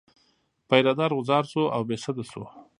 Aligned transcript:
پیره 0.69 0.93
دار 0.99 1.11
غوځار 1.17 1.43
شو 1.51 1.63
او 1.75 1.81
بې 1.87 1.97
سده 2.03 2.23
شو. 2.31 2.43